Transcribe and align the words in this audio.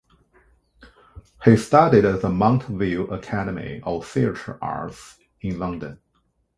He 1.45 1.55
studied 1.57 2.05
at 2.05 2.23
the 2.23 2.29
Mountview 2.29 3.13
Academy 3.15 3.81
of 3.83 4.07
Theatre 4.07 4.57
Arts 4.59 5.19
in 5.41 5.59
London. 5.59 5.99